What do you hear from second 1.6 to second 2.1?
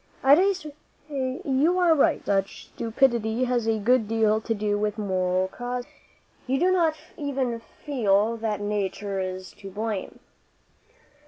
are